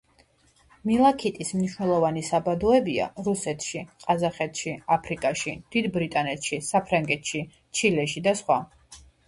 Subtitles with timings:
[0.91, 7.47] მალაქიტის მნიშვნელოვანი საბადოებია რუსეთში, ყაზახეთში, აფრიკაში, დიდ ბრიტანეთში, საფრანგეთში,
[7.81, 8.63] ჩილეში და სხვა.